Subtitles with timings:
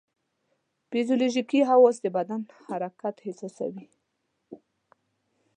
[0.89, 3.85] فزیولوژیکي حواس د بدن حرکت احساسوي.